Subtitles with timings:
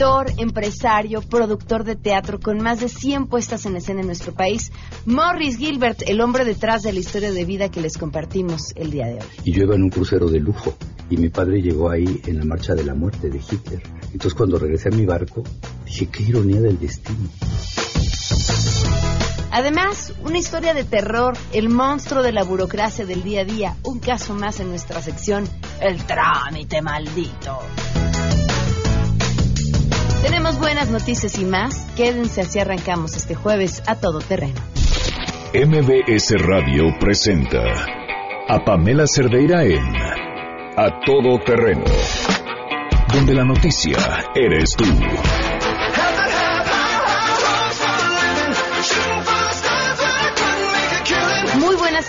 [0.00, 4.72] actor, empresario, productor de teatro con más de 100 puestas en escena en nuestro país,
[5.04, 9.08] Morris Gilbert, el hombre detrás de la historia de vida que les compartimos el día
[9.08, 9.26] de hoy.
[9.44, 10.74] Y yo iba en un crucero de lujo
[11.10, 13.82] y mi padre llegó ahí en la marcha de la muerte de Hitler.
[14.04, 15.42] Entonces cuando regresé a mi barco,
[15.84, 17.28] dije, qué ironía del destino.
[19.50, 23.98] Además, una historia de terror, el monstruo de la burocracia del día a día, un
[23.98, 25.44] caso más en nuestra sección,
[25.78, 27.58] el trámite maldito.
[30.22, 31.86] Tenemos buenas noticias y más.
[31.96, 34.60] Quédense así arrancamos este jueves a todo terreno.
[35.54, 37.62] MBS Radio presenta
[38.48, 39.82] a Pamela Cerdeira en
[40.76, 41.84] A Todo Terreno,
[43.12, 43.96] donde la noticia
[44.34, 44.84] eres tú.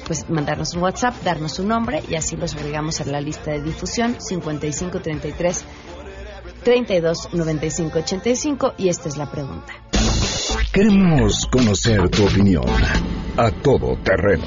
[0.06, 3.62] pues mandarnos un WhatsApp, darnos su nombre y así los agregamos a la lista de
[3.62, 5.64] difusión 5533
[6.62, 9.72] 32 95 85 y esta es la pregunta.
[10.72, 12.64] Queremos conocer tu opinión.
[13.38, 14.44] A Todo Terreno.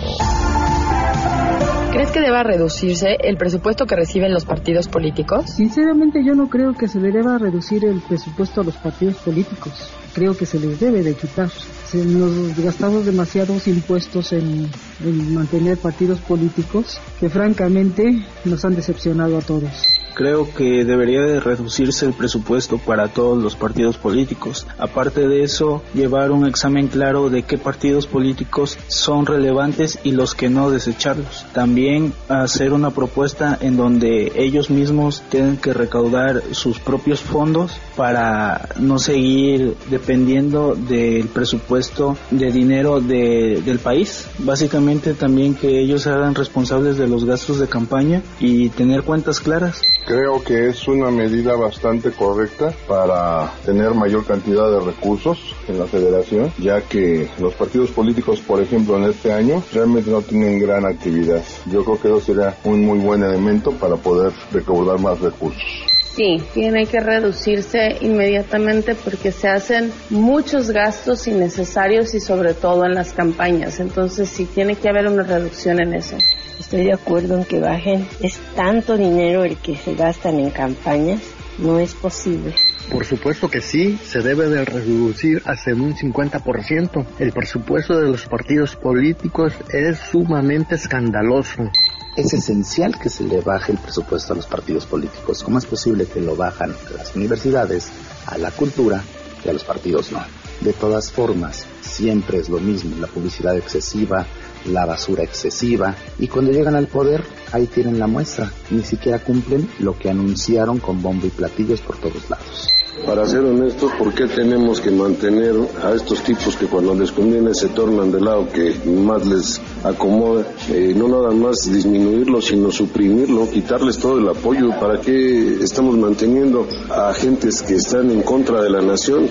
[1.92, 5.50] ¿Crees que deba reducirse el presupuesto que reciben los partidos políticos?
[5.50, 9.92] Sinceramente yo no creo que se le deba reducir el presupuesto a los partidos políticos.
[10.14, 11.50] Creo que se les debe de quitar.
[11.50, 14.70] Se nos gastamos demasiados impuestos en,
[15.04, 19.99] en mantener partidos políticos que francamente nos han decepcionado a todos.
[20.16, 24.68] Creo que debería de reducirse el presupuesto para todos los partidos políticos.
[24.78, 30.36] Aparte de eso, llevar un examen claro de qué partidos políticos son relevantes y los
[30.36, 31.46] que no desecharlos.
[31.54, 38.70] También hacer una propuesta en donde ellos mismos tienen que recaudar sus propios fondos para
[38.80, 44.28] no seguir dependiendo del presupuesto de dinero de, del país.
[44.40, 49.40] Básicamente también que ellos se hagan responsables de los gastos de campaña y tener cuentas
[49.40, 49.82] claras.
[50.06, 55.86] Creo que es una medida bastante correcta para tener mayor cantidad de recursos en la
[55.86, 60.86] federación, ya que los partidos políticos, por ejemplo, en este año realmente no tienen gran
[60.86, 61.44] actividad.
[61.68, 65.89] Yo creo que eso sería un muy buen elemento para poder recaudar más recursos.
[66.20, 72.94] Sí, tiene que reducirse inmediatamente porque se hacen muchos gastos innecesarios y sobre todo en
[72.94, 73.80] las campañas.
[73.80, 76.18] Entonces sí tiene que haber una reducción en eso.
[76.60, 78.06] Estoy de acuerdo en que bajen.
[78.22, 81.22] Es tanto dinero el que se gastan en campañas.
[81.60, 82.56] No es posible.
[82.90, 87.06] Por supuesto que sí, se debe de reducir hasta un 50%.
[87.20, 91.70] El presupuesto de los partidos políticos es sumamente escandaloso.
[92.16, 95.44] Es esencial que se le baje el presupuesto a los partidos políticos.
[95.44, 97.90] ¿Cómo es posible que lo bajan a las universidades,
[98.26, 99.04] a la cultura
[99.46, 100.20] y a los partidos no?
[100.62, 104.26] De todas formas, siempre es lo mismo, la publicidad excesiva,
[104.66, 109.70] la basura excesiva y cuando llegan al poder ahí tienen la muestra, ni siquiera cumplen
[109.80, 112.70] lo que anunciaron con bombo y platillos por todos lados.
[113.06, 117.54] Para ser honestos, ¿por qué tenemos que mantener a estos tipos que cuando les conviene
[117.54, 120.46] se tornan del lado que más les acomoda?
[120.70, 124.78] Eh, no nada más disminuirlo, sino suprimirlo, quitarles todo el apoyo.
[124.80, 129.28] ¿Para qué estamos manteniendo a agentes que están en contra de la nación?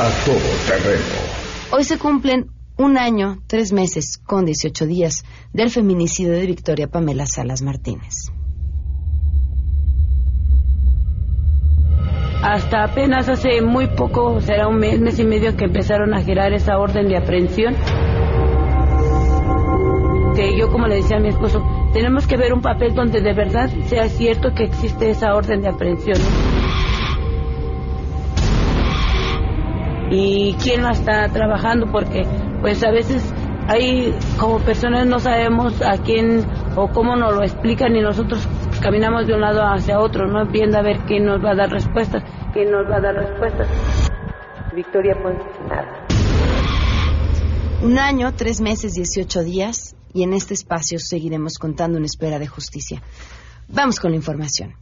[0.00, 1.04] A todo terreno.
[1.70, 7.26] Hoy se cumplen un año, tres meses, con 18 días del feminicidio de Victoria Pamela
[7.26, 8.32] Salas Martínez.
[12.42, 16.52] Hasta apenas hace muy poco, será un mes, mes y medio que empezaron a girar
[16.52, 17.74] esa orden de aprehensión.
[20.34, 21.64] Que yo, como le decía a mi esposo,
[21.94, 25.68] tenemos que ver un papel donde de verdad sea cierto que existe esa orden de
[25.68, 26.18] aprehensión.
[30.10, 32.26] Y quién la está trabajando, porque
[32.64, 33.22] pues a veces
[33.68, 36.46] hay como personas no sabemos a quién
[36.76, 38.48] o cómo nos lo explican y nosotros
[38.80, 41.68] caminamos de un lado hacia otro, no viendo a ver quién nos va a dar
[41.68, 42.22] respuestas,
[42.54, 43.68] quién nos va a dar respuestas.
[44.74, 45.14] Victoria
[45.68, 46.06] nada.
[47.82, 52.46] Un año, tres meses, 18 días y en este espacio seguiremos contando una espera de
[52.46, 53.02] justicia.
[53.68, 54.72] Vamos con la información.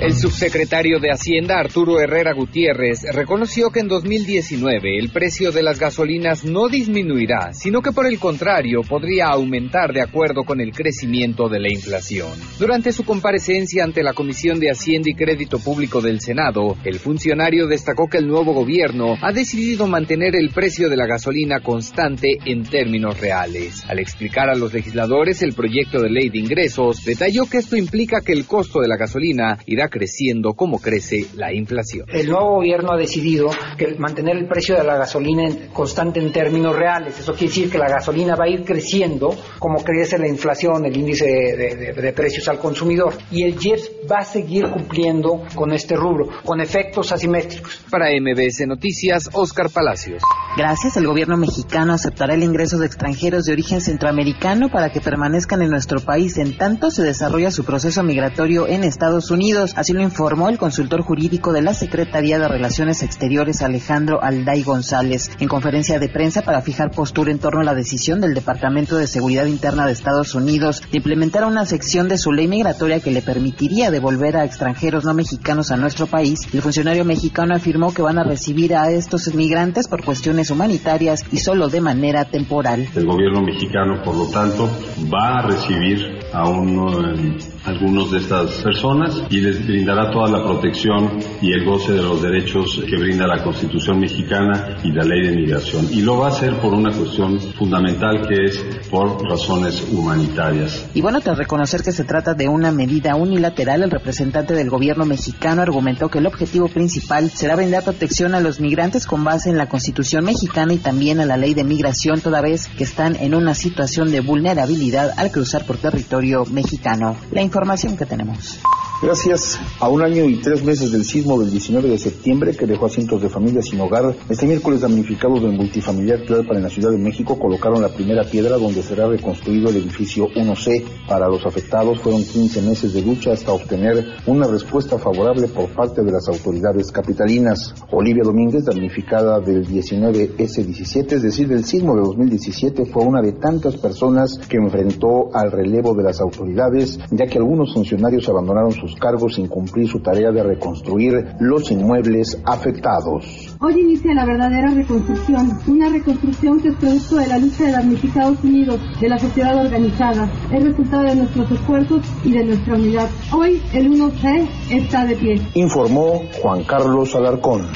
[0.00, 5.80] El subsecretario de Hacienda, Arturo Herrera Gutiérrez, reconoció que en 2019 el precio de las
[5.80, 11.48] gasolinas no disminuirá, sino que por el contrario podría aumentar de acuerdo con el crecimiento
[11.48, 12.30] de la inflación.
[12.60, 17.66] Durante su comparecencia ante la Comisión de Hacienda y Crédito Público del Senado, el funcionario
[17.66, 22.62] destacó que el nuevo gobierno ha decidido mantener el precio de la gasolina constante en
[22.62, 23.84] términos reales.
[23.88, 28.20] Al explicar a los legisladores el proyecto de ley de ingresos, detalló que esto implica
[28.20, 32.06] que el costo de la gasolina irá creciendo como crece la inflación.
[32.12, 36.32] El nuevo gobierno ha decidido que mantener el precio de la gasolina en- constante en
[36.32, 37.18] términos reales.
[37.18, 40.96] Eso quiere decir que la gasolina va a ir creciendo como crece la inflación, el
[40.96, 43.14] índice de, de- de precios al consumidor.
[43.30, 47.80] Y el IEPS va a seguir cumpliendo con este rubro, con efectos asimétricos.
[47.90, 50.22] Para MBS Noticias, Oscar Palacios.
[50.56, 55.62] Gracias, el gobierno mexicano aceptará el ingreso de extranjeros de origen centroamericano para que permanezcan
[55.62, 59.74] en nuestro país en tanto se desarrolla su proceso migratorio en Estados Unidos.
[59.78, 65.30] Así lo informó el consultor jurídico de la Secretaría de Relaciones Exteriores, Alejandro Alday González,
[65.38, 69.06] en conferencia de prensa para fijar postura en torno a la decisión del Departamento de
[69.06, 73.22] Seguridad Interna de Estados Unidos de implementar una sección de su ley migratoria que le
[73.22, 76.40] permitiría devolver a extranjeros no mexicanos a nuestro país.
[76.52, 81.36] El funcionario mexicano afirmó que van a recibir a estos migrantes por cuestiones humanitarias y
[81.36, 82.88] solo de manera temporal.
[82.96, 84.68] El gobierno mexicano, por lo tanto,
[85.14, 90.44] va a recibir a uno, eh, algunos de estas personas y les brindará toda la
[90.44, 95.28] protección y el goce de los derechos que brinda la Constitución mexicana y la ley
[95.28, 95.86] de migración.
[95.90, 98.58] Y lo va a hacer por una cuestión fundamental que es
[98.90, 100.88] por razones humanitarias.
[100.94, 105.04] Y bueno, tras reconocer que se trata de una medida unilateral, el representante del gobierno
[105.04, 109.58] mexicano argumentó que el objetivo principal será brindar protección a los migrantes con base en
[109.58, 113.34] la Constitución mexicana y también a la ley de migración, toda vez que están en
[113.34, 117.16] una situación de vulnerabilidad al cruzar por territorio mexicano.
[117.32, 118.60] La información que tenemos.
[119.00, 122.86] Gracias a un año y tres meses del sismo del 19 de septiembre que dejó
[122.86, 126.90] a cientos de familias sin hogar, este miércoles damnificados del multifamiliar Tlalpan en la Ciudad
[126.90, 130.82] de México colocaron la primera piedra donde será reconstruido el edificio 1C.
[131.06, 136.02] Para los afectados fueron 15 meses de lucha hasta obtener una respuesta favorable por parte
[136.02, 137.76] de las autoridades capitalinas.
[137.92, 143.76] Olivia Domínguez, damnificada del 19S17, es decir, del sismo de 2017, fue una de tantas
[143.76, 149.34] personas que enfrentó al relevo de las autoridades, ya que algunos funcionarios abandonaron sus cargos
[149.34, 153.56] sin cumplir su tarea de reconstruir los inmuebles afectados.
[153.60, 158.42] Hoy inicia la verdadera reconstrucción, una reconstrucción que es producto de la lucha de damnificados
[158.44, 163.08] unidos, de la sociedad organizada, es resultado de nuestros esfuerzos y de nuestra unidad.
[163.32, 165.40] Hoy el 1C está de pie.
[165.54, 167.68] Informó Juan Carlos Alarcón.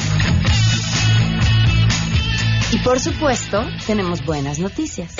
[2.73, 5.17] Y por supuesto, tenemos buenas noticias.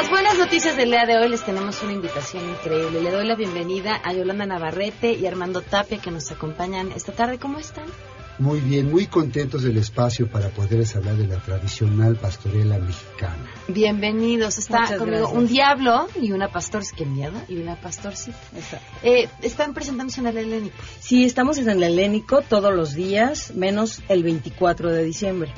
[0.00, 3.02] Las buenas noticias del día de hoy les tenemos una invitación increíble.
[3.02, 7.38] Le doy la bienvenida a Yolanda Navarrete y Armando Tapia que nos acompañan esta tarde.
[7.38, 7.84] ¿Cómo están?
[8.38, 13.44] Muy bien, muy contentos del espacio para poderles hablar de la tradicional pastorela mexicana.
[13.68, 14.56] Bienvenidos.
[14.56, 15.38] Está Muchas conmigo gracias.
[15.38, 18.38] un diablo y una pastor, qué miedo, y una pastorcita.
[19.02, 20.76] Eh, están presentándose en el helénico.
[20.98, 25.52] Sí, estamos en el Helénico todos los días, menos el 24 de diciembre.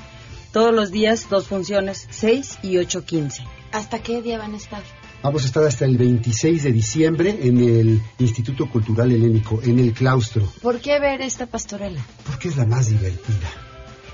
[0.51, 3.62] Todos los días, dos funciones, 6 y 8.15.
[3.73, 4.83] ¿Hasta qué día van a estar?
[5.23, 9.93] Vamos a estar hasta el 26 de diciembre en el Instituto Cultural Helénico, en el
[9.93, 12.01] claustro, ¿Por qué ver esta pastorela?
[12.27, 13.49] porque es la más divertida,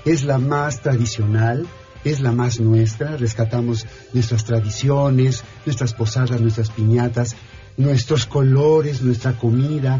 [0.05, 1.67] es la más tradicional,
[2.03, 7.35] es la más nuestra, rescatamos nuestras tradiciones, nuestras posadas, nuestras piñatas,
[7.75, 9.99] nuestros colores, nuestra comida,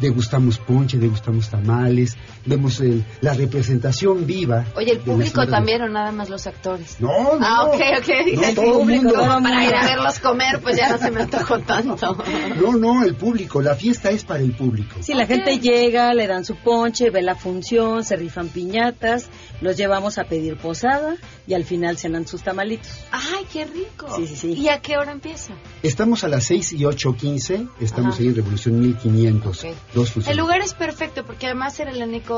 [0.00, 4.64] degustamos ponche, degustamos tamales, vemos el- la representación viva.
[4.76, 6.96] Oye, ¿el público también o nada más los actores?
[7.00, 7.10] No,
[7.40, 7.70] Ah, no.
[7.72, 8.24] ok, ok.
[8.24, 9.14] Dije, No, todo el mundo.
[9.14, 12.16] Como para ir a verlos comer, pues ya no se me antojó tanto.
[12.60, 14.96] No, no, el público, la fiesta es para el público.
[15.00, 19.28] Sí, la gente llega, le dan su ponche, ve la función, se rifan piñatas,
[19.60, 22.88] los llevamos a pedir posada y al final cenan sus tamalitos.
[23.10, 24.06] Ay, qué rico.
[24.16, 24.52] Sí, sí, sí.
[24.54, 25.54] ¿Y a qué hora empieza?
[25.82, 28.22] Estamos a las 6 y 8.15, estamos Ajá.
[28.22, 29.64] ahí en Revolución 1500.
[29.64, 29.70] Ok.
[29.94, 30.28] Dos funciones.
[30.28, 31.88] El lugar es perfecto porque además el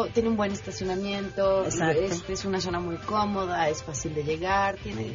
[0.07, 2.01] tiene un buen estacionamiento, Exacto.
[2.29, 5.13] es, una zona muy cómoda, es fácil de llegar, tiene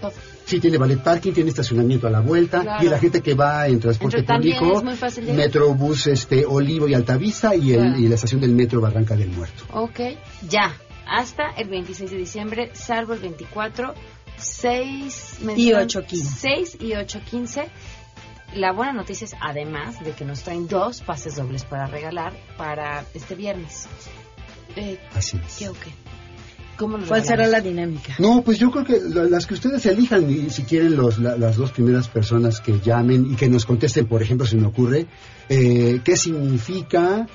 [0.00, 0.12] todo.
[0.44, 2.84] Sí, tiene ballet parking, tiene estacionamiento a la vuelta Claro.
[2.84, 5.36] y la gente que va en transporte también público, es muy fácil llegar.
[5.38, 7.98] Metrobús este, Olivo y Altavista y, el- Claro.
[7.98, 9.64] y la estación del metro Barranca del Muerto.
[9.72, 10.00] Ok,
[10.48, 10.74] ya,
[11.06, 13.94] hasta el 26 de diciembre, salvo el 24,
[14.36, 16.24] 6 Y 8:15.
[16.40, 17.66] 6 y 8.15.
[18.54, 23.04] La buena noticia es, además, de que nos traen dos pases dobles para regalar para
[23.12, 23.86] este viernes.
[24.78, 25.56] Eh, Así es.
[25.58, 25.90] ¿Qué o qué?
[27.08, 28.14] ¿Cuál será la dinámica?
[28.18, 31.72] No, pues yo creo que las que ustedes elijan, y si quieren los, las dos
[31.72, 35.06] primeras personas que llamen y que nos contesten, por ejemplo, si me ocurre,
[35.48, 37.26] eh, qué significa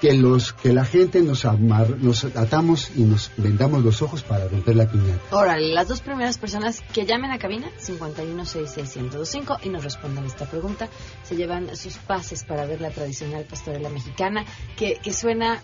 [0.00, 4.76] que los que la gente nos, nos atamos y nos vendamos los ojos para romper
[4.76, 5.20] la piñata.
[5.32, 10.88] Órale, las dos primeras personas que llamen a cabina, 5166125, y nos respondan esta pregunta,
[11.24, 14.44] se llevan sus pases para ver la tradicional pastorela mexicana,
[14.76, 15.62] que, que suena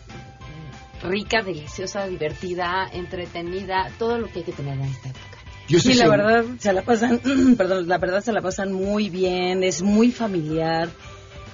[1.04, 5.38] rica, deliciosa, divertida, entretenida, todo lo que hay que tener en esta época.
[5.68, 7.20] Yo sí, la verdad se la pasan,
[7.56, 10.90] perdón, la verdad se la pasan muy bien, es muy familiar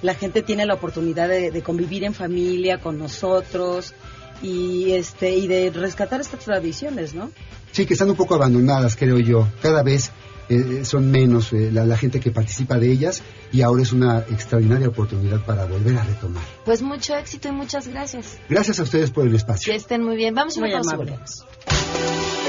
[0.01, 3.93] la gente tiene la oportunidad de, convivir en familia con nosotros
[4.41, 7.31] y este y de rescatar estas tradiciones, ¿no?
[7.71, 9.47] Sí, que están un poco abandonadas, creo yo.
[9.61, 10.11] Cada vez
[10.49, 13.21] eh, son menos eh, la, gente que participa de ellas
[13.51, 16.43] y ahora es una extraordinaria oportunidad para volver a retomar.
[16.65, 18.39] Pues mucho éxito y muchas gracias.
[18.49, 19.71] Gracias a ustedes por el espacio.
[19.71, 20.33] Que estén muy bien.
[20.35, 21.45] Vamos a una pausa.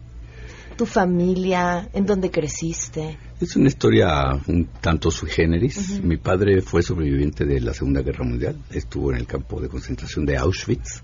[0.77, 1.89] ¿Tu familia?
[1.93, 3.19] ¿En dónde creciste?
[3.41, 6.01] Es una historia un tanto sui generis.
[6.03, 10.25] Mi padre fue sobreviviente de la Segunda Guerra Mundial, estuvo en el campo de concentración
[10.25, 11.03] de Auschwitz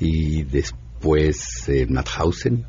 [0.00, 2.66] y después en Mauthausen,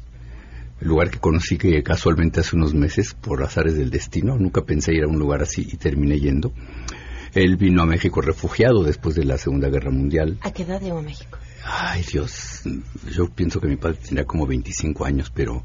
[0.80, 5.04] lugar que conocí que casualmente hace unos meses por azares del destino, nunca pensé ir
[5.04, 6.54] a un lugar así y terminé yendo.
[7.34, 10.40] Él vino a México refugiado después de la Segunda Guerra Mundial.
[10.42, 11.38] ¿A qué edad llegó a México?
[11.64, 12.64] Ay Dios,
[13.12, 15.64] yo pienso que mi padre tendría como 25 años, pero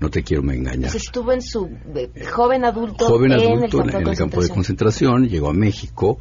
[0.00, 0.90] no te quiero me engañar.
[0.90, 5.48] Pues estuvo en su eh, joven adulto, joven adulto en, el campo, de concentración, llegó
[5.48, 6.18] a México,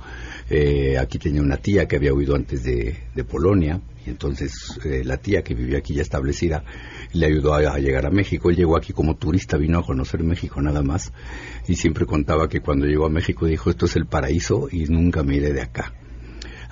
[0.49, 5.17] eh, aquí tenía una tía que había huido antes de, Polonia, y entonces eh, la
[5.17, 6.63] tía que vivía aquí ya establecida
[7.13, 8.49] le ayudó a, llegar a México.
[8.49, 11.11] Él llegó aquí como turista, vino a conocer México nada más,
[11.67, 15.23] y siempre contaba que cuando llegó a México dijo, esto es el paraíso y nunca
[15.23, 15.93] me iré de acá.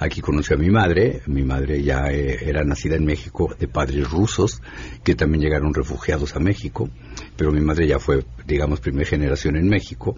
[0.02, 4.10] Aquí conocí a mi madre, mi madre ya eh, era nacida en México de padres
[4.10, 4.60] rusos
[5.04, 6.90] que también llegaron refugiados a México,
[7.38, 10.18] pero mi madre ya fue, digamos, primera generación en México.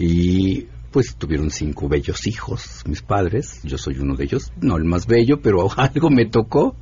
[0.00, 4.84] Y pues tuvieron cinco bellos hijos, mis padres, yo soy uno de ellos, no el
[4.84, 6.74] más bello, pero algo me tocó.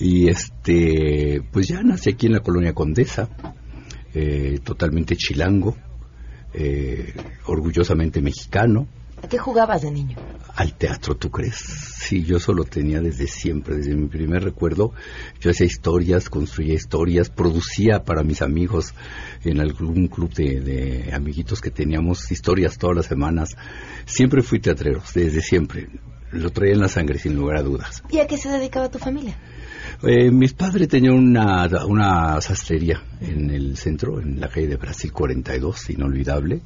[0.00, 3.28] Y este, pues ya nací aquí en la colonia Condesa,
[4.12, 5.76] eh, totalmente chilango,
[6.54, 7.14] eh,
[7.46, 8.88] orgullosamente mexicano.
[9.22, 10.16] ¿A qué jugabas de niño?
[10.56, 11.54] Al teatro, ¿tú crees?
[11.54, 14.92] Sí, yo solo tenía desde siempre, desde mi primer recuerdo.
[15.40, 18.94] Yo hacía historias, construía historias, producía para mis amigos
[19.44, 23.56] en algún club de, amiguitos que teníamos historias todas las semanas.
[24.04, 25.88] Siempre fui teatrero, desde siempre.
[26.32, 28.02] Lo traía en la sangre, sin lugar a dudas.
[28.10, 29.38] ¿Y a qué se dedicaba tu familia?
[30.02, 35.12] Eh, mis padres tenían una, una sastrería en el centro, en la calle de Brasil
[35.12, 36.60] 42, inolvidable,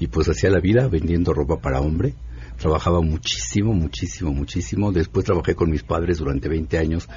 [0.00, 2.14] y pues hacía la vida vendiendo ropa para hombre
[2.58, 4.92] trabajaba muchísimo, muchísimo, muchísimo.
[4.92, 7.08] Después trabajé con mis padres durante 20 años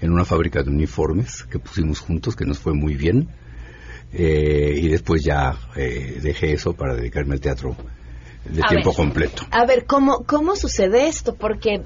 [0.00, 3.28] en una fábrica de uniformes que pusimos juntos, que nos fue muy bien.
[4.12, 7.76] Eh, y después ya eh, dejé eso para dedicarme al teatro
[8.44, 9.44] de tiempo completo.
[9.50, 11.36] A ver, ¿cómo, ¿cómo sucede esto?
[11.36, 11.82] Porque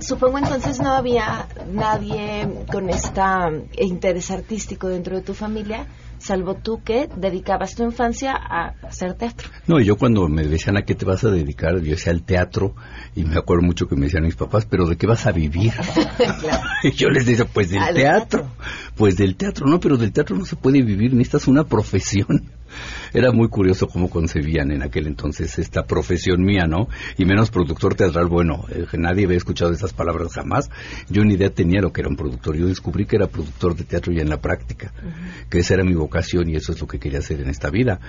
[0.00, 3.20] supongo entonces no había nadie con este
[3.78, 5.86] interés artístico dentro de tu familia
[6.20, 9.48] salvo tú que dedicabas tu infancia a hacer teatro.
[9.66, 12.74] No, yo cuando me decían a qué te vas a dedicar, yo decía al teatro
[13.14, 15.72] y me acuerdo mucho que me decían mis papás, pero ¿de qué vas a vivir?
[16.82, 18.48] y yo les decía, pues del teatro.
[19.00, 22.50] Pues del teatro, no, pero del teatro no se puede vivir, necesitas una profesión.
[23.14, 26.86] Era muy curioso cómo concebían en aquel entonces esta profesión mía, ¿no?
[27.16, 30.68] Y menos productor teatral, bueno, eh, nadie había escuchado esas palabras jamás.
[31.08, 32.58] Yo ni idea tenía lo que era un productor.
[32.58, 34.92] Yo descubrí que era productor de teatro ya en la práctica,
[35.48, 38.00] que esa era mi vocación y eso es lo que quería hacer en esta vida.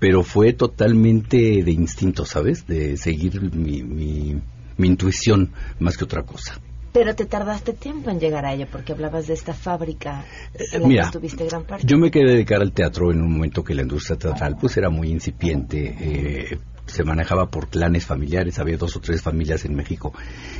[0.00, 2.66] Pero fue totalmente de instinto, ¿sabes?
[2.66, 4.42] De seguir mi, mi,
[4.76, 6.60] mi intuición más que otra cosa.
[6.92, 10.24] Pero te tardaste tiempo en llegar a ello porque hablabas de esta fábrica
[10.72, 11.86] en la Mira, que estuviste gran parte.
[11.86, 14.90] Yo me quería dedicar al teatro en un momento que la industria teatral pues era
[14.90, 15.96] muy incipiente.
[16.00, 16.58] eh,
[16.90, 20.12] se manejaba por clanes familiares, había dos o tres familias en México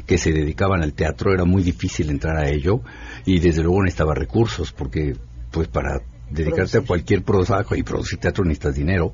[0.06, 2.82] que se dedicaban al teatro, era muy difícil entrar a ello
[3.26, 5.16] y desde luego necesitaba recursos porque
[5.50, 9.12] pues para dedicarte a cualquier trabajo y producir teatro necesitas dinero.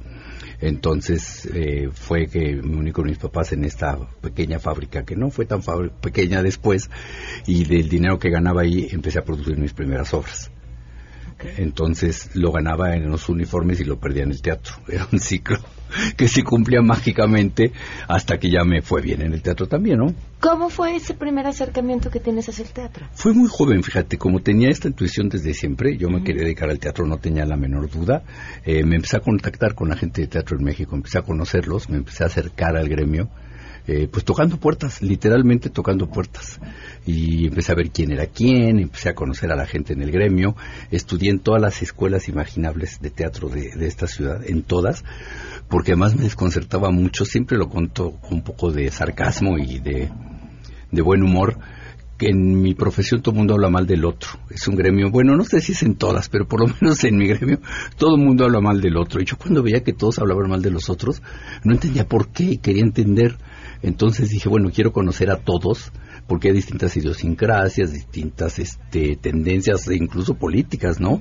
[0.60, 5.30] Entonces eh, fue que me uní con mis papás en esta pequeña fábrica, que no
[5.30, 5.60] fue tan
[6.00, 6.90] pequeña después,
[7.46, 10.50] y del dinero que ganaba ahí empecé a producir mis primeras obras.
[11.58, 14.76] Entonces lo ganaba en los uniformes y lo perdía en el teatro.
[14.88, 15.58] Era un ciclo
[16.16, 17.72] que se cumplía mágicamente
[18.08, 20.14] hasta que ya me fue bien en el teatro también, ¿no?
[20.40, 23.06] ¿Cómo fue ese primer acercamiento que tienes hacia el teatro?
[23.14, 26.78] Fui muy joven, fíjate, como tenía esta intuición desde siempre, yo me quería dedicar al
[26.78, 28.22] teatro, no tenía la menor duda.
[28.64, 31.88] Eh, me empecé a contactar con la gente de teatro en México, empecé a conocerlos,
[31.88, 33.28] me empecé a acercar al gremio,
[33.86, 36.60] eh, pues tocando puertas, literalmente tocando puertas.
[37.06, 40.10] Y empecé a ver quién era quién, empecé a conocer a la gente en el
[40.10, 40.56] gremio,
[40.90, 45.04] estudié en todas las escuelas imaginables de teatro de, de esta ciudad, en todas,
[45.68, 50.10] porque además me desconcertaba mucho, siempre lo conto con un poco de sarcasmo y de,
[50.90, 51.58] de buen humor,
[52.16, 54.30] que en mi profesión todo el mundo habla mal del otro.
[54.50, 57.16] Es un gremio, bueno, no sé si es en todas, pero por lo menos en
[57.16, 57.60] mi gremio
[57.96, 59.20] todo el mundo habla mal del otro.
[59.20, 61.22] Y yo cuando veía que todos hablaban mal de los otros,
[61.64, 63.36] no entendía por qué y quería entender.
[63.82, 65.92] Entonces dije, bueno, quiero conocer a todos
[66.26, 71.20] porque hay distintas idiosincrasias, distintas este, tendencias, e incluso políticas, ¿no?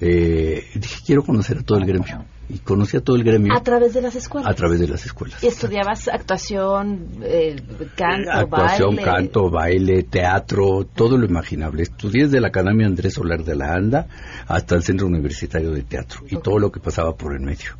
[0.00, 2.24] Eh, dije, quiero conocer a todo el gremio.
[2.46, 4.50] Y conocí a todo el gremio A través de las escuelas.
[4.50, 5.42] a través de las escuelas.
[5.42, 7.56] ¿Y estudiabas actuación, eh,
[7.96, 9.02] canto, Actuación, baile?
[9.02, 11.82] canto, baile, teatro, todo lo imaginable.
[11.84, 14.08] Estudié desde la Academia Andrés Solar de la Anda
[14.46, 17.78] hasta el Centro Universitario de Teatro y todo lo que pasaba por el medio.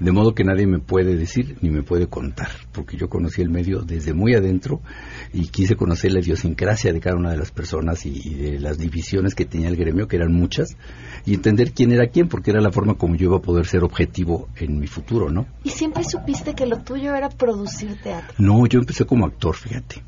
[0.00, 3.50] De modo que nadie me puede decir ni me puede contar, porque yo conocí el
[3.50, 4.80] medio desde muy adentro
[5.32, 8.78] y quise conocer la idiosincrasia de cada una de las personas y, y de las
[8.78, 10.76] divisiones que tenía el gremio, que eran muchas,
[11.24, 13.84] y entender quién era quién, porque era la forma como yo iba a poder ser
[13.84, 15.46] objetivo en mi futuro, ¿no?
[15.62, 18.34] ¿Y siempre supiste que lo tuyo era producir teatro?
[18.38, 20.02] No, yo empecé como actor, fíjate.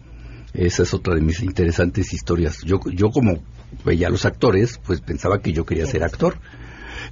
[0.53, 2.63] Esa es otra de mis interesantes historias.
[2.65, 3.43] Yo, yo como
[3.85, 6.39] veía a los actores, pues pensaba que yo quería ser actor.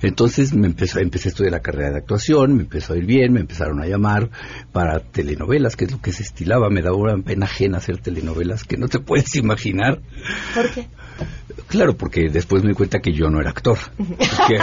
[0.03, 3.33] Entonces me empezó, empecé a estudiar la carrera de actuación, me empezó a ir bien,
[3.33, 4.31] me empezaron a llamar
[4.73, 6.69] para telenovelas, que es lo que se estilaba.
[6.71, 10.01] Me daba una pena ajena hacer telenovelas que no te puedes imaginar.
[10.55, 10.89] ¿Por qué?
[11.69, 13.79] Claro, porque después me di cuenta que yo no era actor.
[13.97, 14.59] Porque-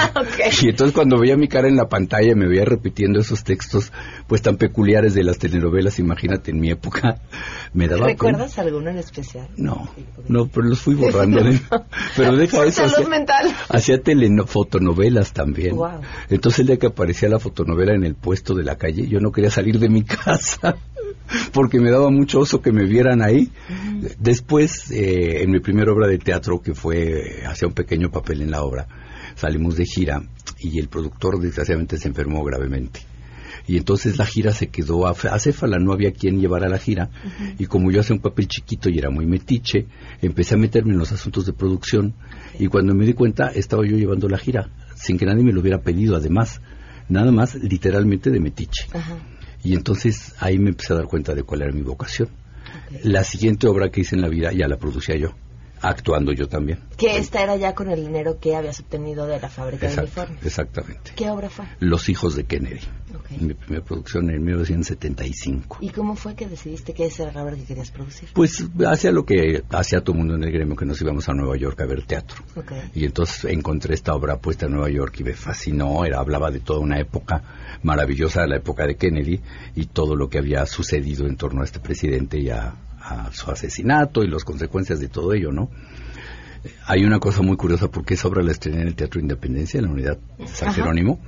[0.62, 3.92] Y entonces cuando veía mi cara en la pantalla y me veía repitiendo esos textos
[4.28, 7.22] pues tan peculiares de las telenovelas, imagínate en mi época,
[7.74, 8.12] me daba pena.
[8.12, 9.48] ¿Recuerdas alguno en especial?
[9.56, 9.90] No,
[10.28, 11.40] no, pero los fui borrando.
[11.48, 11.60] ¿eh?
[12.18, 12.82] Pero deja eso.
[12.82, 13.56] Salud Hacía, mental.
[13.70, 14.02] hacía
[15.30, 15.76] también.
[15.76, 16.02] Wow.
[16.30, 19.32] Entonces el día que aparecía la fotonovela en el puesto de la calle, yo no
[19.32, 20.78] quería salir de mi casa
[21.54, 23.52] porque me daba mucho oso que me vieran ahí.
[24.20, 28.52] Después, eh, en mi primera obra de teatro, que fue, hacía un pequeño papel en
[28.52, 28.88] la obra,
[29.36, 30.24] salimos de gira
[30.60, 33.02] y el productor desgraciadamente se enfermó gravemente.
[33.68, 37.10] Y entonces la gira se quedó a acéfala, no había quien llevara la gira.
[37.60, 39.86] Y como yo hacía un papel chiquito y era muy metiche,
[40.22, 42.16] empecé a meterme en los asuntos de producción.
[42.60, 44.70] Y cuando me di cuenta, estaba yo llevando la gira,
[45.02, 46.62] sin que nadie me lo hubiera pedido, además.
[47.10, 48.88] Nada más, literalmente de metiche.
[49.64, 52.30] Y entonces ahí me empecé a dar cuenta de cuál era mi vocación.
[53.04, 55.34] La siguiente obra que hice en la vida ya la producía yo,
[55.82, 56.80] actuando yo también.
[56.98, 60.46] Que esta era ya con el dinero que habías obtenido de la fábrica de uniformes.
[60.46, 61.12] exactamente.
[61.16, 61.66] ¿Qué obra fue?
[61.80, 62.82] Los hijos de Kennedy.
[63.40, 65.78] Mi primera producción en 1975.
[65.82, 68.30] ¿Y cómo fue que decidiste que esa era la obra que querías producir?
[68.34, 71.34] Pues hacía lo que hacía todo el mundo en el gremio, que nos íbamos a
[71.34, 72.44] Nueva York a ver teatro.
[72.56, 72.72] Ok.
[72.94, 76.06] Y entonces encontré esta obra puesta en Nueva York y me fascinó.
[76.06, 77.42] Era, hablaba de toda una época
[77.84, 79.42] maravillosa, la época de Kennedy,
[79.76, 83.52] y todo lo que había sucedido en torno a este presidente y a, a su
[83.52, 85.70] asesinato y las consecuencias de todo ello, ¿no?
[86.86, 89.86] Hay una cosa muy curiosa porque esa obra la estrené en el Teatro Independencia, en
[89.86, 90.74] la unidad San.
[90.74, 91.20] Jerónimo.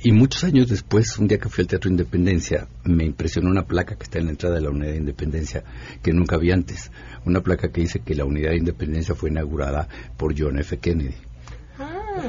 [0.00, 3.96] Y muchos años después, un día que fui al Teatro Independencia, me impresionó una placa
[3.96, 5.64] que está en la entrada de la Unidad de Independencia
[6.00, 6.92] que nunca vi antes.
[7.24, 10.78] Una placa que dice que la Unidad de Independencia fue inaugurada por John F.
[10.78, 11.16] Kennedy.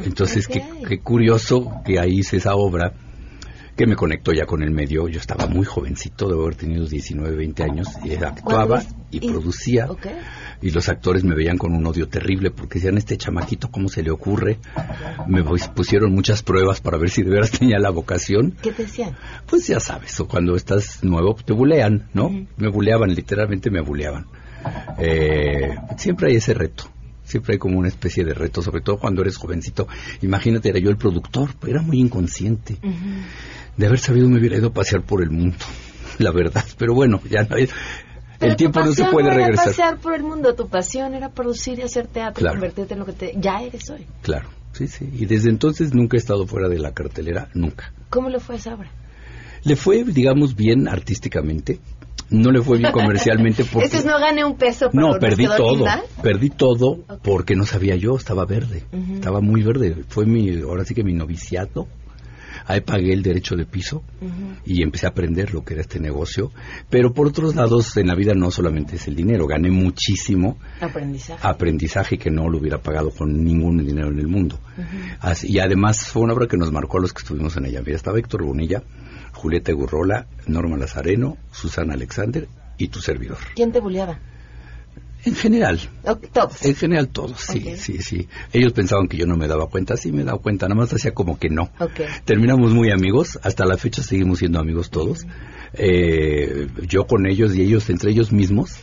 [0.04, 2.94] Entonces, qué, qué curioso que ahí hice esa obra
[3.80, 5.08] que me conectó ya con el medio.
[5.08, 9.88] Yo estaba muy jovencito, de haber tenido 19, 20 años, y actuaba y, producía.
[10.62, 14.04] Y los actores me veían con un odio terrible porque decían, este chamaquito, ¿cómo se
[14.04, 14.60] le ocurre?
[15.28, 18.54] Me pusieron muchas pruebas para ver si de veras tenía la vocación.
[18.62, 19.16] ¿Qué te decían?
[19.46, 22.30] Pues ya sabes, o cuando estás nuevo te bulean, ¿no?
[22.58, 24.26] Me buleaban, literalmente me buleaban.
[24.98, 26.84] Eh, siempre hay ese reto
[27.24, 29.88] siempre hay como una especie de reto, sobre todo cuando eres jovencito.
[30.24, 32.80] Imagínate, era yo el productor, era muy inconsciente
[33.80, 35.56] de haber sabido me hubiera ido a pasear por el mundo,
[36.20, 36.66] la verdad.
[36.78, 39.68] Pero bueno, ya no, el tiempo no se puede no regresar.
[39.68, 43.06] Era pasear por el mundo, tu pasión era producir y hacer teatro, convertirte en lo
[43.06, 44.06] que te, ya eres hoy.
[44.22, 45.10] Claro, sí, sí.
[45.14, 47.94] Y desde entonces nunca he estado fuera de la cartelera, nunca.
[48.10, 48.92] ¿Cómo le fue a esa obra?
[49.64, 51.80] Le fue, digamos, bien artísticamente.
[52.32, 53.86] No le fue bien comercialmente porque...
[53.86, 54.90] Entonces no gané un peso.
[54.92, 55.86] no, perdí todo.
[56.22, 58.84] Perdí todo porque no sabía yo, estaba verde.
[59.14, 60.04] Estaba muy verde.
[60.10, 61.88] Fue mi, ahora sí que mi noviciato
[62.70, 64.04] ahí pagué el derecho de piso
[64.64, 66.52] y empecé a aprender lo que era este negocio.
[66.88, 71.46] Pero por otros lados, en la vida no solamente es el dinero, gané muchísimo aprendizaje,
[71.46, 74.60] aprendizaje que no lo hubiera pagado con ningún dinero en el mundo.
[75.44, 77.82] y además fue una obra que nos marcó a los que estuvimos en ella.
[77.84, 78.84] Mira, estaba Héctor Bonilla,
[79.34, 83.40] Julieta Gurrola, Norma Lazareno, Susana Alexander y tu servidor.
[83.56, 84.20] ¿Quién te bulleaba?
[85.26, 85.80] En general.
[86.32, 86.64] todos.
[86.64, 88.28] En general todos, sí, sí, sí.
[88.54, 91.14] Ellos pensaban que yo no me daba cuenta, sí me daba cuenta, nada más hacía
[91.14, 91.70] como que no.
[92.26, 95.26] Terminamos muy amigos, hasta la fecha seguimos siendo amigos todos.
[95.74, 98.80] Eh, yo con ellos y ellos entre ellos mismos.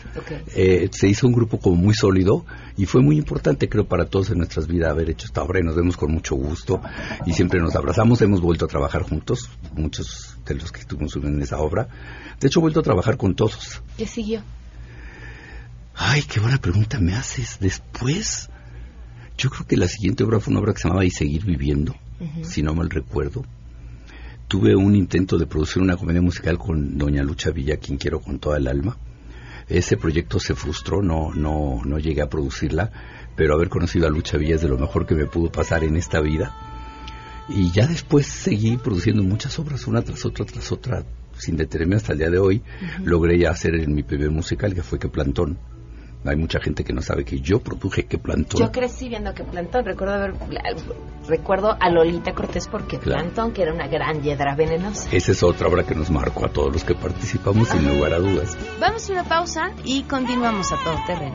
[0.54, 2.44] Eh, se hizo un grupo como muy sólido
[2.76, 5.62] y fue muy importante creo para todos en nuestras vidas haber hecho esta obra y
[5.62, 6.80] nos vemos con mucho gusto
[7.24, 11.42] y siempre nos abrazamos, hemos vuelto a trabajar juntos, muchos de los que estuvimos en
[11.42, 11.88] esa obra.
[12.40, 13.82] De hecho, he vuelto a trabajar con todos.
[13.96, 14.42] ¿Qué siguió?
[15.98, 17.56] Ay, qué buena pregunta me haces.
[17.58, 18.50] Después,
[19.38, 21.96] yo creo que la siguiente obra fue una obra que se llamaba Y Seguir Viviendo,
[22.42, 23.44] si no mal recuerdo.
[24.46, 28.38] Tuve un intento de producir una comedia musical con Doña Lucha Villa, quien quiero con
[28.38, 28.98] toda el alma.
[29.68, 32.92] Ese proyecto se frustró, no, no, no llegué a producirla,
[33.34, 35.96] pero haber conocido a Lucha Villa es de lo mejor que me pudo pasar en
[35.96, 36.54] esta vida.
[37.48, 41.04] Y ya después seguí produciendo muchas obras, una tras otra, tras otra,
[41.38, 42.62] sin detenerme hasta el día de hoy.
[43.02, 45.58] Logré ya hacer en mi primer musical, que fue Que Plantón
[46.30, 48.60] hay mucha gente que no sabe que yo produje que plantón.
[48.60, 49.84] Yo crecí viendo que plantón.
[49.84, 50.34] Recuerdo haber,
[51.28, 55.08] recuerdo a Lolita Cortés porque plantón, que era una gran hiedra venenosa.
[55.12, 58.18] Esa es otra obra que nos marcó a todos los que participamos, sin lugar a
[58.18, 58.56] dudas.
[58.80, 61.34] Vamos a una pausa y continuamos a todo terreno.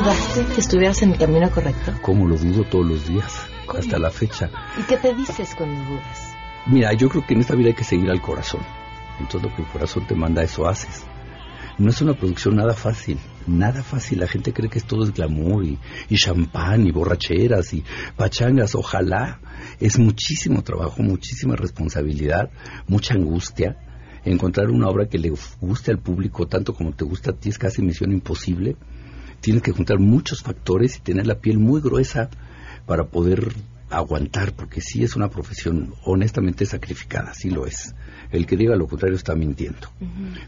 [0.00, 1.92] ¿Dudaste que estuvieras en el camino correcto?
[2.00, 4.50] Como lo dudo todos los días, hasta la fecha.
[4.78, 6.34] ¿Y qué te dices cuando dudas?
[6.64, 8.62] Mira, yo creo que en esta vida hay que seguir al corazón.
[9.20, 11.04] Entonces lo que el corazón te manda, eso haces.
[11.76, 14.20] No es una producción nada fácil, nada fácil.
[14.20, 17.84] La gente cree que es todo es glamour y, y champán y borracheras y
[18.16, 18.74] pachangas.
[18.74, 19.38] Ojalá.
[19.80, 22.50] Es muchísimo trabajo, muchísima responsabilidad,
[22.86, 23.76] mucha angustia.
[24.24, 27.58] Encontrar una obra que le guste al público tanto como te gusta a ti es
[27.58, 28.76] casi misión imposible
[29.40, 32.30] tienes que juntar muchos factores y tener la piel muy gruesa
[32.86, 33.52] para poder
[33.90, 37.94] aguantar, porque sí es una profesión honestamente sacrificada, sí lo es.
[38.30, 39.88] El que diga lo contrario está mintiendo.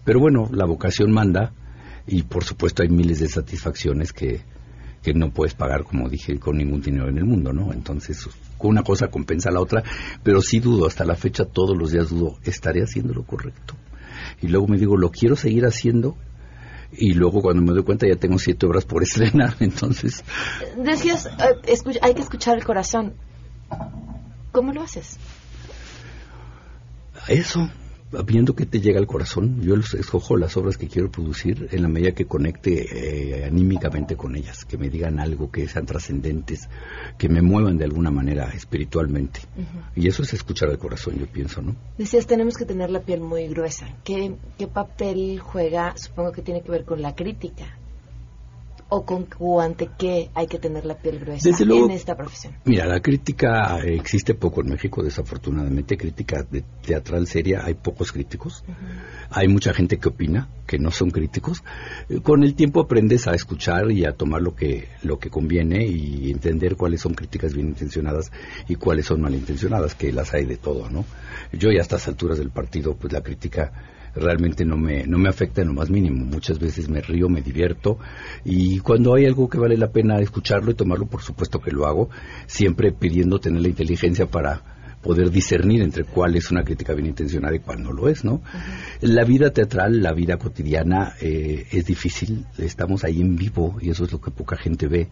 [0.05, 1.53] Pero bueno, la vocación manda
[2.07, 4.43] y por supuesto hay miles de satisfacciones que,
[5.03, 7.73] que no puedes pagar, como dije, con ningún dinero en el mundo, ¿no?
[7.73, 8.29] Entonces,
[8.61, 9.83] una cosa compensa a la otra,
[10.23, 13.75] pero sí dudo, hasta la fecha todos los días dudo, ¿estaré haciendo lo correcto?
[14.41, 16.17] Y luego me digo, ¿lo quiero seguir haciendo?
[16.93, 20.25] Y luego cuando me doy cuenta ya tengo siete horas por estrenar, entonces...
[20.77, 23.15] Decías, eh, hay que escuchar el corazón.
[24.53, 25.19] ¿Cómo lo haces?
[27.29, 27.71] Eso,
[28.27, 31.89] viendo que te llega al corazón, yo escojo las obras que quiero producir en la
[31.89, 36.69] medida que conecte eh, anímicamente con ellas, que me digan algo, que sean trascendentes,
[37.19, 39.41] que me muevan de alguna manera espiritualmente.
[39.97, 41.75] Y eso es escuchar al corazón, yo pienso, ¿no?
[41.99, 43.87] Decías, tenemos que tener la piel muy gruesa.
[44.05, 45.95] ¿Qué, qué papel juega?
[45.97, 47.79] Supongo que tiene que ver con la crítica
[48.95, 49.27] o con
[49.63, 52.53] ante qué hay que tener la piel gruesa en esta profesión?
[52.67, 55.97] Mira, la crítica existe poco en México, desafortunadamente.
[55.97, 58.63] Crítica de teatral seria, hay pocos críticos.
[59.31, 61.65] Hay mucha gente que opina, que no son críticos.
[62.11, 65.87] Eh, con el tiempo aprendes a escuchar y a tomar lo que, lo que conviene
[65.87, 68.31] y entender cuáles son críticas bien intencionadas
[68.69, 71.07] y cuáles son malintencionadas, que las hay de todo, ¿no?
[71.53, 73.73] Yo ya a estas alturas del partido, pues la crítica
[74.15, 76.25] realmente no me, no me afecta en lo más mínimo.
[76.25, 77.99] Muchas veces me río, me divierto
[78.45, 81.87] y cuando hay algo que vale la pena escucharlo y tomarlo, por supuesto que lo
[81.87, 82.11] hago,
[82.47, 84.63] siempre pidiendo tener la inteligencia para
[85.03, 88.41] poder discernir entre cuál es una crítica bien intencionada y cuál no lo es, ¿no?
[89.01, 94.05] La vida teatral, la vida cotidiana eh, es difícil, estamos ahí en vivo y eso
[94.05, 95.09] es lo que poca gente ve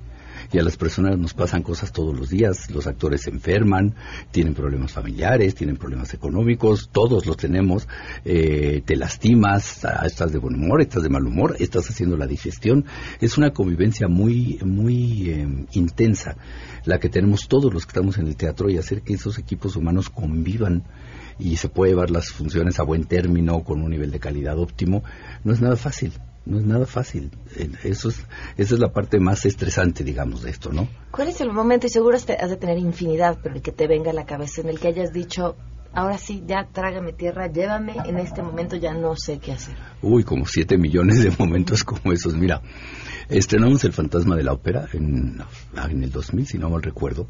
[0.52, 2.70] y a las personas nos pasan cosas todos los días.
[2.70, 3.94] Los actores se enferman,
[4.30, 7.88] tienen problemas familiares, tienen problemas económicos, todos los tenemos.
[8.24, 12.26] Eh, te lastimas, ah, estás de buen humor, estás de mal humor, estás haciendo la
[12.26, 12.84] digestión.
[13.20, 16.36] Es una convivencia muy, muy em, intensa
[16.84, 19.76] la que tenemos todos los que estamos en el teatro y hacer que esos equipos
[19.76, 20.84] humanos convivan
[21.38, 25.02] y se puede llevar las funciones a buen término con un nivel de calidad óptimo,
[25.44, 26.12] no es nada fácil
[26.46, 27.30] no es nada fácil.
[27.84, 28.24] Eso es,
[28.56, 30.88] esa es la parte más estresante, digamos, de esto, ¿no?
[31.10, 34.10] ¿Cuál es el momento, y seguro has de tener infinidad, pero el que te venga
[34.10, 35.56] a la cabeza, en el que hayas dicho,
[35.92, 39.74] ahora sí, ya trágame tierra, llévame, en este momento ya no sé qué hacer?
[40.02, 42.34] Uy, como siete millones de momentos como esos.
[42.34, 42.62] Mira,
[43.28, 45.42] estrenamos El Fantasma de la Ópera en,
[45.76, 47.26] en el 2000, si no mal recuerdo,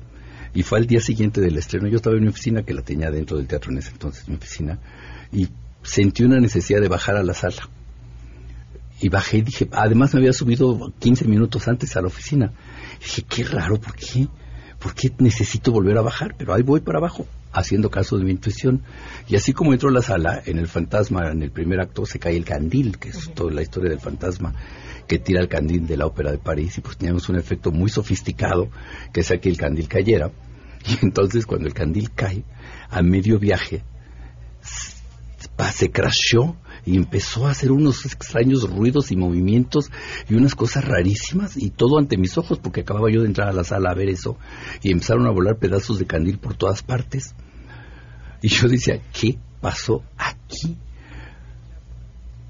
[0.54, 1.88] y fue al día siguiente del estreno.
[1.88, 4.36] Yo estaba en mi oficina, que la tenía dentro del teatro en ese entonces, mi
[4.36, 4.78] oficina,
[5.32, 5.48] y
[5.82, 7.68] sentí una necesidad de bajar a la sala
[9.00, 12.52] y bajé y dije, además me había subido 15 minutos antes a la oficina.
[13.00, 14.28] Y dije, qué raro, ¿por qué?
[14.78, 16.34] ¿Por qué necesito volver a bajar?
[16.36, 18.82] Pero ahí voy para abajo, haciendo caso de mi intuición.
[19.28, 22.18] Y así como entro a la sala, en el fantasma, en el primer acto, se
[22.18, 24.54] cae el candil, que es toda la historia del fantasma,
[25.06, 26.78] que tira el candil de la ópera de París.
[26.78, 28.70] Y pues teníamos un efecto muy sofisticado,
[29.12, 30.30] que es que el candil cayera.
[30.86, 32.42] Y entonces cuando el candil cae,
[32.88, 33.84] a medio viaje,
[35.72, 39.90] se crashó y empezó a hacer unos extraños ruidos y movimientos
[40.28, 43.52] y unas cosas rarísimas y todo ante mis ojos porque acababa yo de entrar a
[43.52, 44.38] la sala a ver eso
[44.82, 47.34] y empezaron a volar pedazos de candil por todas partes.
[48.42, 50.76] Y yo decía, ¿qué pasó aquí?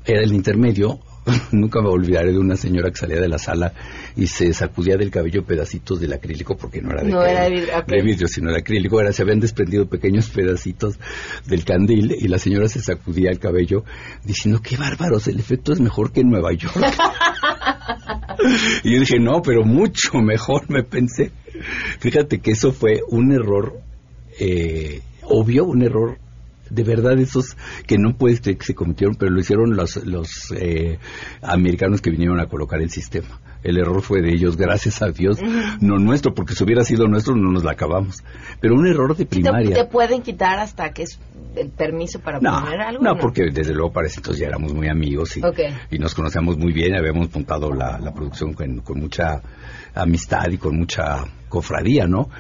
[0.05, 1.01] Era el intermedio
[1.53, 3.73] nunca me olvidaré de una señora que salía de la sala
[4.17, 8.59] y se sacudía del cabello pedacitos del acrílico porque no era de, vidrio, sino de
[8.59, 10.99] acrílico, era, se habían desprendido pequeños pedacitos
[11.47, 13.85] del candil y la señora se sacudía el cabello
[14.25, 16.77] diciendo, qué bárbaros, el efecto es mejor que en Nueva York.
[18.85, 21.31] y yo dije, no, pero mucho mejor, me pensé.
[21.99, 23.81] Fíjate que eso fue un error
[24.39, 26.19] eh, obvio, un error
[26.71, 27.57] de verdad esos
[27.87, 30.99] que no puedes que se cometieron, pero lo hicieron los, los eh,
[31.43, 33.41] americanos que vinieron a colocar el sistema.
[33.63, 35.39] El error fue de ellos, gracias a Dios,
[35.81, 38.23] no nuestro, porque si hubiera sido nuestro no nos la acabamos.
[38.61, 39.75] Pero un error de primaria.
[39.75, 41.19] ¿Te, pueden quitar hasta que es
[41.57, 43.03] el permiso para poner algo?
[43.03, 45.43] No, porque desde luego para ese entonces ya éramos muy amigos y,
[45.91, 49.43] y nos conocíamos muy bien, habíamos montado la, la producción con, con mucha
[49.95, 52.31] amistad y con mucha cofradía, ¿no?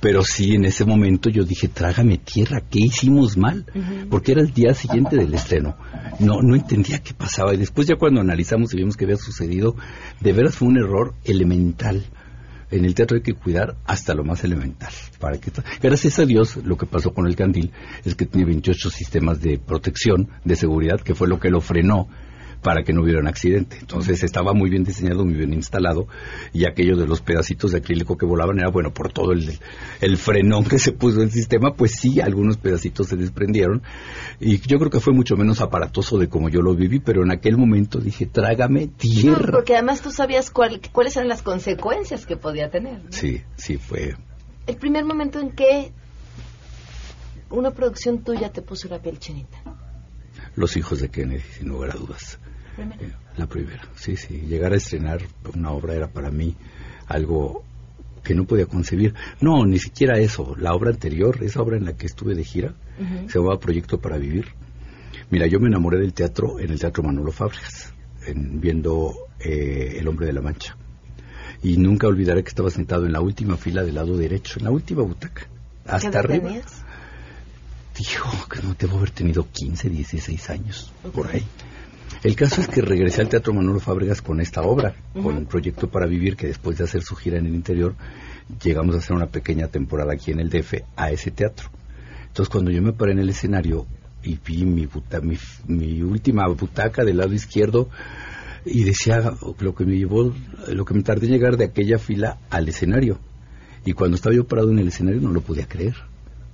[0.00, 3.64] Pero sí, en ese momento yo dije, trágame tierra, ¿qué hicimos mal?
[4.10, 5.76] Porque era el día siguiente del estreno.
[6.18, 7.54] No, no entendía qué pasaba.
[7.54, 9.76] Y después ya cuando analizamos y vimos que había sucedido,
[10.20, 12.04] de veras fue un error elemental.
[12.70, 14.92] En el teatro hay que cuidar hasta lo más elemental.
[15.20, 17.70] Para que Gracias a Dios, lo que pasó con el candil
[18.04, 22.08] es que tiene 28 sistemas de protección, de seguridad, que fue lo que lo frenó
[22.64, 23.76] para que no hubiera un accidente.
[23.78, 26.08] Entonces estaba muy bien diseñado, muy bien instalado
[26.52, 29.58] y aquello de los pedacitos de acrílico que volaban era bueno por todo el,
[30.00, 33.82] el frenón que se puso en el sistema, pues sí, algunos pedacitos se desprendieron
[34.40, 37.30] y yo creo que fue mucho menos aparatoso de como yo lo viví, pero en
[37.30, 39.52] aquel momento dije, trágame tierra.
[39.52, 43.02] porque además tú sabías cuáles eran las consecuencias que podía tener.
[43.10, 44.16] Sí, sí, fue.
[44.66, 45.92] El primer momento en que
[47.50, 49.62] una producción tuya te puso la piel chinita.
[50.56, 52.38] Los hijos de Kennedy, sin lugar a dudas.
[53.36, 54.42] La primera, sí, sí.
[54.48, 55.20] Llegar a estrenar
[55.54, 56.54] una obra era para mí
[57.06, 57.64] algo
[58.22, 59.14] que no podía concebir.
[59.40, 60.56] No, ni siquiera eso.
[60.58, 62.74] La obra anterior, esa obra en la que estuve de gira,
[63.28, 64.46] se llamaba Proyecto para Vivir.
[65.30, 67.92] Mira, yo me enamoré del teatro en el Teatro Manolo Fábregas,
[68.34, 70.76] viendo eh, El Hombre de la Mancha.
[71.62, 74.70] Y nunca olvidaré que estaba sentado en la última fila del lado derecho, en la
[74.70, 75.48] última butaca,
[75.86, 76.50] hasta arriba.
[77.96, 81.44] Dijo que no debo haber tenido 15, 16 años, por ahí.
[82.24, 85.90] El caso es que regresé al Teatro Manolo Fábregas con esta obra, con el Proyecto
[85.90, 87.94] para Vivir, que después de hacer su gira en el interior,
[88.62, 91.68] llegamos a hacer una pequeña temporada aquí en el DF a ese teatro.
[92.28, 93.84] Entonces cuando yo me paré en el escenario
[94.22, 94.88] y vi mi,
[95.68, 97.90] mi, última butaca del lado izquierdo
[98.64, 100.32] y decía lo que me llevó,
[100.68, 103.18] lo que me tardé en llegar de aquella fila al escenario.
[103.84, 105.94] Y cuando estaba yo parado en el escenario no lo podía creer.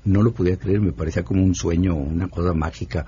[0.05, 3.07] No lo podía creer, me parecía como un sueño, una cosa mágica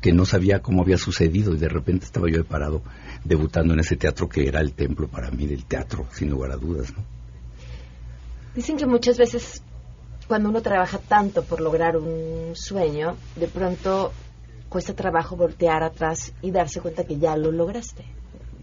[0.00, 2.82] que no sabía cómo había sucedido y de repente estaba yo parado
[3.24, 6.56] debutando en ese teatro que era el templo para mí del teatro, sin lugar a
[6.56, 6.92] dudas.
[6.94, 7.02] ¿no?
[8.54, 9.62] Dicen que muchas veces
[10.28, 14.12] cuando uno trabaja tanto por lograr un sueño, de pronto
[14.68, 18.04] cuesta trabajo voltear atrás y darse cuenta que ya lo lograste,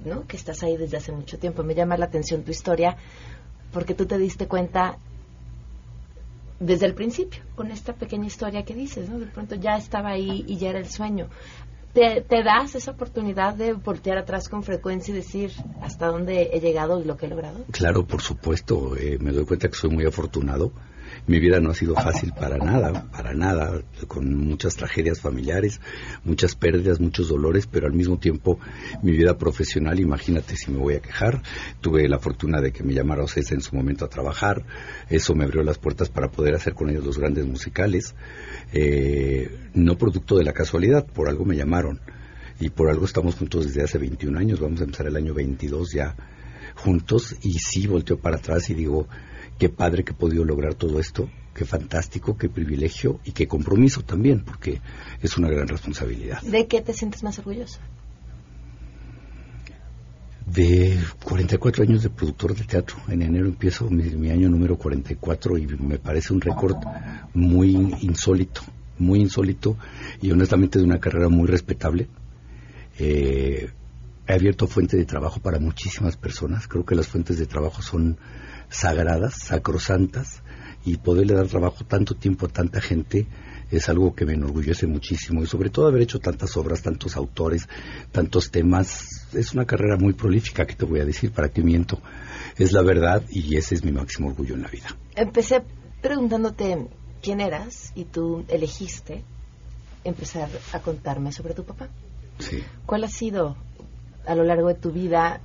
[0.06, 0.26] ¿no?
[0.28, 1.63] Que estás ahí desde hace mucho tiempo.
[1.63, 2.98] Me llama la atención tu historia
[3.72, 4.98] porque tú te diste cuenta
[6.62, 9.19] desde el principio, con esta pequeña historia que dices, ¿no?
[9.19, 11.28] De pronto ya estaba ahí y ya era el sueño.
[11.93, 16.62] ¿Te, ¿Te, das esa oportunidad de voltear atrás con frecuencia y decir hasta dónde he
[16.62, 17.65] llegado y lo que he logrado?
[17.71, 18.95] Claro, por supuesto.
[18.95, 20.71] Eh, me doy cuenta que soy muy afortunado
[21.28, 25.80] mi vida no ha sido fácil para nada, para nada, con muchas tragedias familiares,
[26.24, 28.60] muchas pérdidas, muchos dolores, pero al mismo tiempo
[29.02, 31.41] mi vida profesional, imagínate si me voy a quejar,
[31.82, 34.63] tuve la fortuna de que me llamara Ocesa en su momento a trabajar,
[35.10, 38.15] eso me abrió las puertas para poder hacer con ellos los grandes musicales,
[38.74, 42.00] eh, no producto de la casualidad, por algo me llamaron
[42.60, 45.93] y por algo estamos juntos desde hace 21 años, vamos a empezar el año 22
[45.93, 46.15] ya
[46.76, 49.08] juntos y sí volteo para atrás y digo,
[49.62, 54.02] qué padre que he podido lograr todo esto, qué fantástico, qué privilegio y qué compromiso
[54.02, 54.82] también, porque
[55.21, 56.41] es una gran responsabilidad.
[56.41, 57.78] ¿De qué te sientes más orgulloso?
[60.47, 62.97] De 44 años de productor de teatro.
[63.08, 66.78] En enero empiezo mi, año número 44 y me parece un récord
[67.36, 68.62] muy insólito,
[68.97, 69.78] muy insólito
[70.24, 72.08] y honestamente de una carrera muy respetable.
[72.97, 73.69] Eh,
[74.26, 76.67] he abierto fuente de trabajo para muchísimas personas.
[76.67, 78.17] Creo que las fuentes de trabajo son
[78.72, 80.42] sagradas, sacrosantas,
[80.84, 83.28] y poderle dar trabajo tanto tiempo a tanta gente
[83.70, 87.70] es algo que me enorgullece muchísimo y sobre todo haber hecho tantas obras, tantos autores,
[88.12, 89.28] tantos temas.
[89.34, 92.02] Es una carrera muy prolífica, que te voy a decir, para que miento.
[92.58, 94.88] Es la verdad y ese es mi máximo orgullo en la vida.
[95.16, 95.64] Empecé
[96.02, 96.86] preguntándote
[97.22, 99.24] quién eras y tú elegiste
[100.04, 101.88] empezar a contarme sobre tu papá.
[102.40, 102.62] Sí.
[102.86, 103.56] ¿Cuál ha sido
[104.26, 105.40] a lo largo de tu vida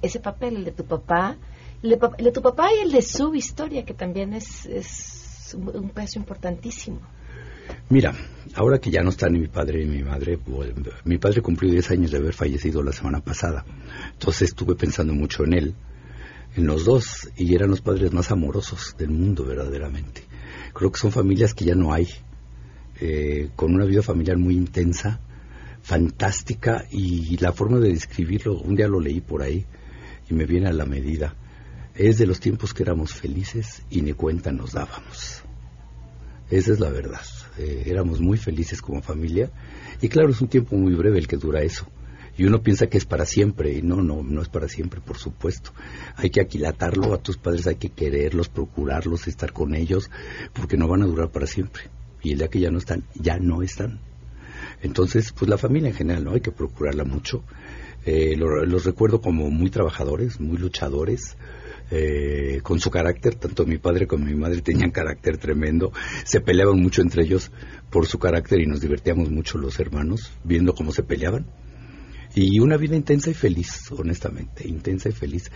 [0.00, 1.36] ese papel, el de tu papá,
[1.82, 6.18] el de, tu papá y el de su historia, que también es, es un peso
[6.18, 7.00] importantísimo.
[7.88, 8.14] Mira,
[8.54, 10.72] ahora que ya no están ni mi padre ni mi madre, pues,
[11.04, 13.64] mi padre cumplió 10 años de haber fallecido la semana pasada.
[14.12, 15.74] Entonces estuve pensando mucho en él,
[16.56, 20.22] en los dos, y eran los padres más amorosos del mundo verdaderamente.
[20.72, 22.08] Creo que son familias que ya no hay,
[23.00, 25.20] eh, con una vida familiar muy intensa,
[25.82, 29.66] fantástica, y la forma de describirlo, un día lo leí por ahí,
[30.30, 31.34] y me viene a la medida
[31.94, 35.42] es de los tiempos que éramos felices y ni cuenta nos dábamos.
[36.50, 37.20] Esa es la verdad.
[37.58, 39.50] Eh, éramos muy felices como familia
[40.00, 41.86] y claro, es un tiempo muy breve el que dura eso.
[42.36, 45.18] Y uno piensa que es para siempre y no, no, no es para siempre, por
[45.18, 45.72] supuesto.
[46.16, 50.10] Hay que aquilatarlo a tus padres, hay que quererlos, procurarlos, estar con ellos,
[50.54, 51.84] porque no van a durar para siempre.
[52.22, 54.00] Y el día que ya no están, ya no están.
[54.82, 56.32] Entonces, pues la familia en general, ¿no?
[56.32, 57.44] Hay que procurarla mucho.
[58.04, 61.36] Eh, los recuerdo como muy trabajadores, muy luchadores,
[61.94, 65.92] eh, con su carácter, tanto mi padre como mi madre tenían carácter tremendo,
[66.24, 67.50] se peleaban mucho entre ellos
[67.90, 71.44] por su carácter y nos divertíamos mucho los hermanos viendo cómo se peleaban.
[72.34, 75.50] Y una vida intensa y feliz, honestamente, intensa y feliz.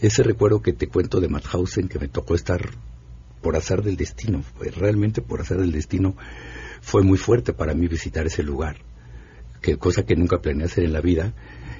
[0.00, 2.68] Ese recuerdo que te cuento de Mauthausen, que me tocó estar
[3.40, 6.16] por azar del destino, pues realmente por azar del destino,
[6.80, 8.78] fue muy fuerte para mí visitar ese lugar,
[9.62, 11.32] que cosa que nunca planeé hacer en la vida,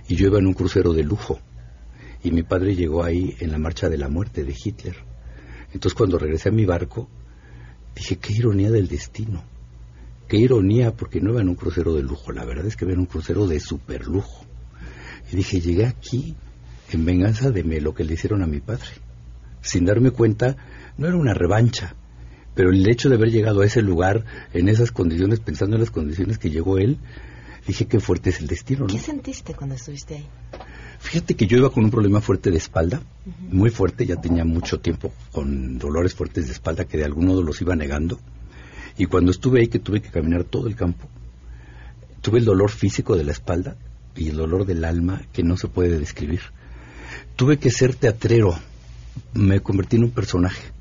[0.07, 1.41] y yo iba en un crucero de lujo,
[2.27, 4.97] y mi padre llegó ahí en la marcha de la muerte de Hitler.
[5.73, 7.09] Entonces cuando regresé a mi barco,
[7.95, 9.45] dije, qué ironía del destino,
[10.27, 12.95] qué ironía porque no iba en un crucero de lujo, la verdad es que iba
[12.95, 14.45] en un crucero de super lujo.
[15.33, 16.35] Y dije, llegué aquí
[16.91, 18.89] en venganza de lo que le hicieron a mi padre.
[19.61, 20.57] Sin darme cuenta,
[20.99, 21.95] no era una revancha,
[22.57, 25.93] pero el hecho de haber llegado a ese lugar, en esas condiciones, pensando en las
[25.93, 26.99] condiciones que llegó él,
[27.69, 28.89] dije qué fuerte es el destino.
[28.89, 30.27] ¿Qué sentiste cuando estuviste ahí?
[31.07, 33.01] Fíjate que yo iba con un problema fuerte de espalda,
[33.49, 37.45] muy fuerte, ya tenía mucho tiempo con dolores fuertes de espalda que de algún modo
[37.45, 38.19] los iba negando.
[38.99, 41.09] Y cuando estuve ahí, que tuve que caminar todo el campo,
[42.23, 43.77] tuve el dolor físico de la espalda
[44.17, 46.41] y el dolor del alma que no se puede describir.
[47.37, 48.59] Tuve que ser teatrero,
[49.33, 50.73] me convertí en un personaje,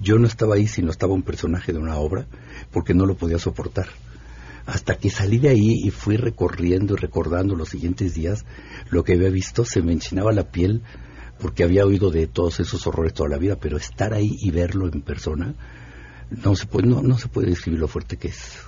[0.00, 2.26] Yo no estaba ahí si no estaba un personaje de una obra,
[2.70, 3.88] porque no lo podía soportar.
[4.66, 8.44] Hasta que salí de ahí y fui recorriendo y recordando los siguientes días
[8.90, 10.82] lo que había visto, se me enchinaba la piel
[11.40, 14.86] porque había oído de todos esos horrores toda la vida, pero estar ahí y verlo
[14.86, 15.54] en persona,
[16.30, 18.58] no se puede, no, no se puede describir lo fuerte que es.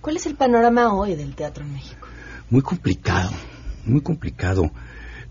[0.00, 2.06] ¿Cuál es el panorama hoy del teatro en México?
[2.48, 3.30] Muy complicado,
[3.84, 4.70] muy complicado.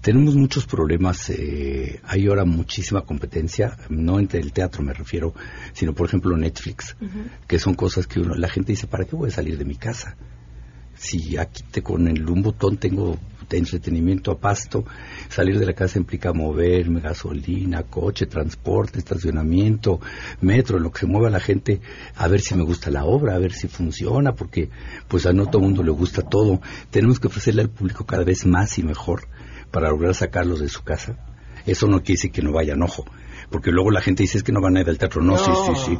[0.06, 5.34] Tenemos muchos problemas, eh, hay ahora muchísima competencia, no entre el teatro me refiero,
[5.74, 6.96] sino por ejemplo Netflix,
[7.48, 9.78] que son cosas que uno, la gente dice, ¿para qué voy a salir de mi
[9.78, 10.16] casa?
[10.94, 13.18] Si aquí te, con el un botón tengo
[13.50, 14.86] de entretenimiento a pasto,
[15.28, 20.02] salir de la casa implica moverme, gasolina, coche, transporte, estacionamiento,
[20.40, 21.82] metro, lo que se mueva la gente,
[22.16, 24.70] a ver si me gusta la obra, a ver si funciona, porque
[25.08, 26.62] pues a no todo mundo le gusta todo.
[26.92, 29.28] Tenemos que ofrecerle al público cada vez más y mejor
[29.76, 31.18] para lograr sacarlos de su casa.
[31.66, 33.04] Eso no quiere decir que no vayan, ojo,
[33.50, 35.22] porque luego la gente dice es que no van a ir al teatro.
[35.22, 35.98] No, sí, sí,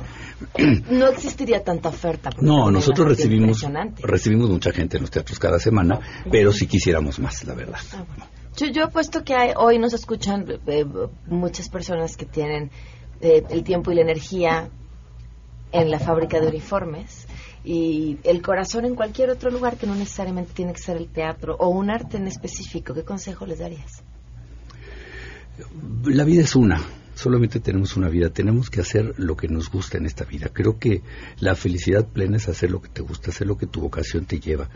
[0.56, 0.84] sí.
[0.92, 2.30] No existiría tanta oferta.
[2.40, 3.68] No, nosotros recibimos,
[4.00, 6.00] recibimos mucha gente en los teatros cada semana,
[6.32, 7.80] pero si quisiéramos más, la verdad.
[7.92, 8.06] Ah,
[8.56, 10.86] yo, yo apuesto que hay, hoy nos escuchan eh,
[11.28, 12.72] muchas personas que tienen
[13.20, 14.70] eh, el tiempo y la energía
[15.74, 17.28] en la fábrica de uniformes
[17.66, 21.56] y el corazón en cualquier otro lugar que no necesariamente tiene que ser el teatro
[21.60, 24.04] o un arte en específico, ¿qué consejo les darías?
[26.06, 26.80] La vida es una,
[27.16, 30.50] solamente tenemos una vida, tenemos que hacer lo que nos gusta en esta vida.
[30.54, 31.02] Creo que
[31.40, 34.40] la felicidad plena es hacer lo que te gusta, hacer lo que tu vocación te
[34.40, 34.70] lleva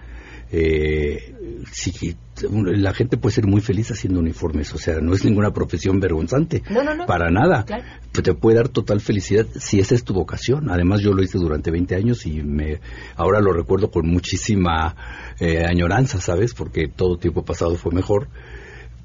[0.51, 1.35] eh,
[1.71, 2.15] si,
[2.51, 6.63] la gente puede ser muy feliz haciendo uniformes, o sea, no es ninguna profesión vergonzante,
[7.05, 7.65] para nada.
[8.11, 10.69] Te puede dar total felicidad si esa es tu vocación.
[10.71, 12.79] Además, yo lo hice durante 20 años y me
[13.15, 14.95] ahora lo recuerdo con muchísima
[15.39, 16.53] eh, añoranza, ¿sabes?
[16.53, 18.27] Porque todo tiempo pasado fue mejor.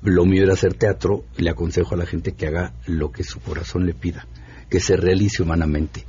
[0.02, 3.40] Lo mío era hacer teatro le aconsejo a la gente que haga lo que su
[3.40, 4.26] corazón le pida,
[4.70, 6.04] que se realice humanamente.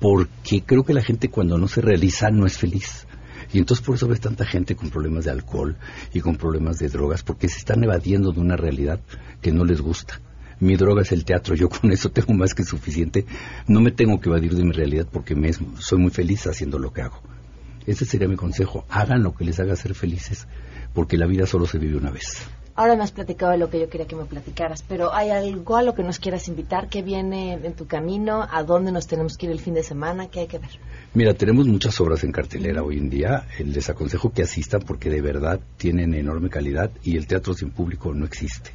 [0.00, 3.06] Porque creo que la gente cuando no se realiza no es feliz
[3.52, 5.76] y entonces por eso ves tanta gente con problemas de alcohol
[6.12, 9.00] y con problemas de drogas, porque se están evadiendo de una realidad
[9.40, 10.20] que no les gusta.
[10.60, 13.26] Mi droga es el teatro, yo con eso tengo más que suficiente.
[13.66, 16.92] No me tengo que evadir de mi realidad porque me, soy muy feliz haciendo lo
[16.92, 17.20] que hago.
[17.86, 18.84] Ese sería mi consejo.
[18.88, 20.46] Hagan lo que les haga ser felices,
[20.94, 22.46] porque la vida solo se vive una vez.
[22.74, 25.76] Ahora me has platicado de lo que yo quería que me platicaras, pero ¿hay algo
[25.76, 26.88] a lo que nos quieras invitar?
[26.88, 28.48] ¿Qué viene en tu camino?
[28.50, 30.28] ¿A dónde nos tenemos que ir el fin de semana?
[30.28, 30.70] ¿Qué hay que ver?
[31.12, 33.46] Mira, tenemos muchas obras en cartelera hoy en día.
[33.58, 38.14] Les aconsejo que asistan porque de verdad tienen enorme calidad y el teatro sin público
[38.14, 38.70] no existe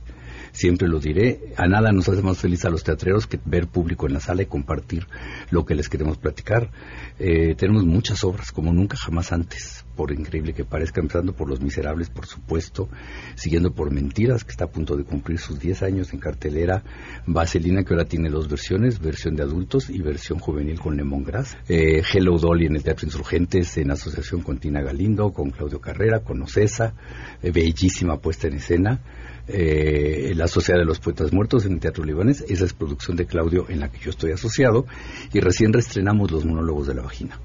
[0.52, 4.08] siempre lo diré, a nada nos hace más feliz a los teatreros que ver público
[4.08, 5.08] en la sala y compartir
[5.52, 6.72] lo que les queremos platicar.
[7.20, 11.62] Eh, tenemos muchas obras como nunca jamás antes, por increíble que parezca, empezando por Los
[11.62, 12.90] Miserables, por supuesto,
[13.36, 16.84] siguiendo por Mentiras, que está a punto de cumplir sus 10 años en cartelera,
[17.26, 21.58] Vaselina, que ahora tiene dos versiones, versión de adultos y versión juvenil con Lemon Grass,
[21.68, 26.20] eh, Hello Dolly en el Teatro Insurgentes, en asociación con Tina Galindo, con Claudio Carrera,
[26.20, 26.94] con Ocesa,
[27.42, 29.02] eh, bellísima puesta en escena,
[29.48, 32.44] eh, la Sociedad de los Poetas Muertos en el Teatro Libanés.
[32.48, 34.86] Esa es producción de Claudio en la que yo estoy asociado.
[35.34, 37.40] Y recién reestrenamos Los Monólogos de la Vagina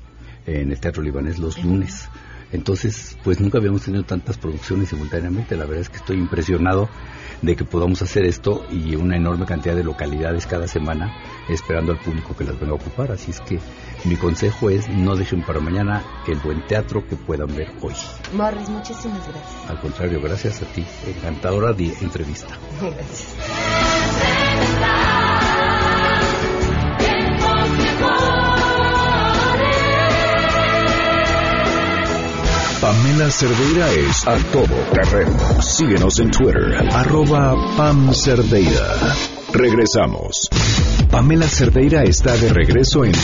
[0.47, 2.09] en el Teatro Libanés los lunes.
[2.53, 5.57] Entonces, pues nunca habíamos tenido tantas producciones simultáneamente.
[5.57, 6.89] La verdad es que estoy impresionado
[7.43, 11.13] de que podamos hacer esto y una enorme cantidad de localidades cada semana
[11.49, 13.13] esperando al público que las venga a ocupar.
[13.13, 13.59] Así es que
[14.05, 17.95] mi consejo es no dejen para mañana el buen teatro que puedan ver hoy.
[18.33, 19.71] Morris, muchísimas gracias.
[19.71, 20.85] Al contrario, gracias a ti.
[21.07, 22.57] Encantadora de entrevista.
[22.81, 23.37] Gracias.
[32.93, 35.63] Pamela Cerdeira es a todo terreno.
[35.63, 39.17] Síguenos en Twitter, arroba Pam Cerdeira.
[39.51, 40.51] Regresamos.
[41.11, 43.15] Pamela Cerdeira está de regreso en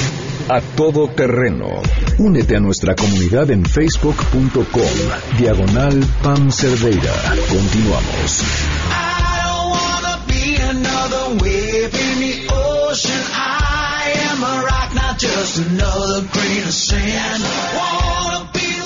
[0.48, 1.66] A Todo Terreno.
[2.16, 7.12] Únete a nuestra comunidad en facebook.com, diagonal Pam Cerdeira.
[7.50, 8.44] Continuamos.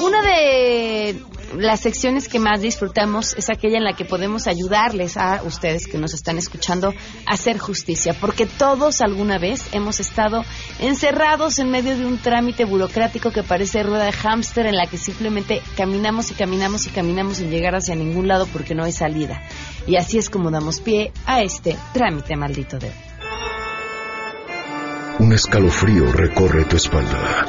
[0.03, 1.23] Una de
[1.57, 5.97] las secciones que más disfrutamos es aquella en la que podemos ayudarles a ustedes que
[5.97, 6.93] nos están escuchando
[7.25, 10.45] a hacer justicia, porque todos alguna vez hemos estado
[10.81, 14.99] encerrados en medio de un trámite burocrático que parece rueda de hámster en la que
[14.99, 19.41] simplemente caminamos y caminamos y caminamos sin llegar hacia ningún lado porque no hay salida.
[19.87, 22.95] Y así es como damos pie a este trámite maldito de hoy.
[25.21, 27.47] Un escalofrío recorre tu espalda.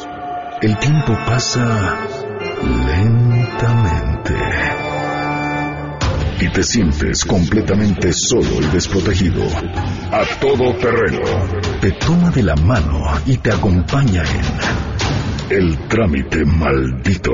[0.62, 2.23] El tiempo pasa
[2.64, 4.34] lentamente.
[6.39, 9.43] Y te sientes completamente solo y desprotegido.
[10.11, 11.22] A todo terreno
[11.80, 14.24] te toma de la mano y te acompaña
[15.49, 17.32] en El Trámite Maldito.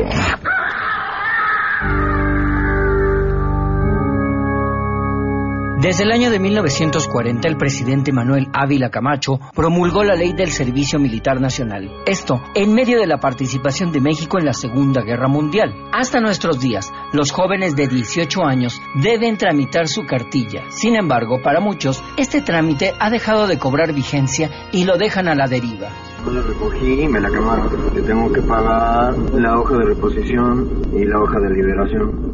[5.81, 10.99] Desde el año de 1940, el presidente Manuel Ávila Camacho promulgó la ley del Servicio
[10.99, 11.89] Militar Nacional.
[12.05, 15.73] Esto en medio de la participación de México en la Segunda Guerra Mundial.
[15.93, 20.63] Hasta nuestros días, los jóvenes de 18 años deben tramitar su cartilla.
[20.67, 25.35] Sin embargo, para muchos, este trámite ha dejado de cobrar vigencia y lo dejan a
[25.35, 25.87] la deriva.
[26.25, 27.69] Yo la recogí y me la quemaron.
[27.95, 32.33] Que tengo que pagar la hoja de reposición y la hoja de liberación.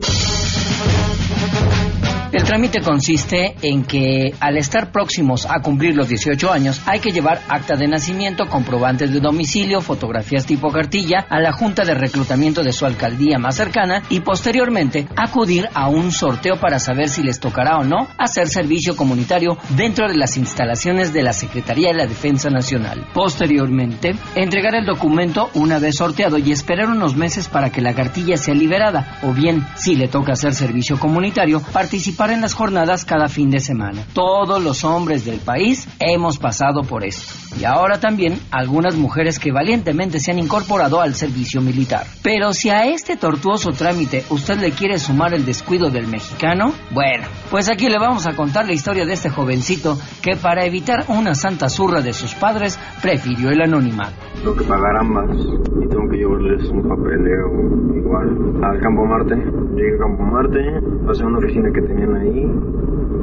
[2.35, 7.13] El trámite consiste en que al estar próximos a cumplir los 18 años hay que
[7.13, 12.61] llevar acta de nacimiento, comprobantes de domicilio, fotografías tipo cartilla a la junta de reclutamiento
[12.61, 17.39] de su alcaldía más cercana y posteriormente acudir a un sorteo para saber si les
[17.39, 22.05] tocará o no hacer servicio comunitario dentro de las instalaciones de la Secretaría de la
[22.05, 23.07] Defensa Nacional.
[23.13, 28.35] Posteriormente, entregar el documento una vez sorteado y esperar unos meses para que la cartilla
[28.35, 33.27] sea liberada o bien, si le toca hacer servicio comunitario, participar en las jornadas cada
[33.27, 34.03] fin de semana.
[34.13, 37.33] Todos los hombres del país hemos pasado por esto.
[37.59, 42.05] Y ahora también algunas mujeres que valientemente se han incorporado al servicio militar.
[42.21, 47.27] Pero si a este tortuoso trámite usted le quiere sumar el descuido del mexicano, bueno,
[47.49, 51.33] pues aquí le vamos a contar la historia de este jovencito que para evitar una
[51.33, 54.15] santa zurra de sus padres prefirió el anonimato.
[54.35, 59.35] Tengo que pagar ambas y tengo que llevarles un papeleo igual al Campo Marte.
[59.35, 60.59] Llegué a Campo Marte,
[61.07, 61.81] pasé a una oficina que
[62.15, 62.45] ahí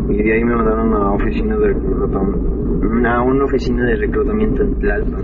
[0.08, 4.62] y de ahí me mandaron a una oficina de reclutamiento, a una oficina de reclutamiento
[4.62, 5.22] en Tlalpan.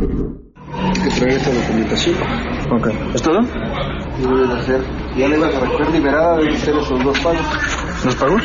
[1.02, 2.16] que traer esta documentación.
[2.72, 2.86] Ok.
[3.14, 3.40] ¿Es todo?
[4.20, 4.80] Debe de hacer.
[5.16, 7.87] Ya le vas a recoger liberada de hacer esos dos pagos.
[8.04, 8.42] ¿Los pagos?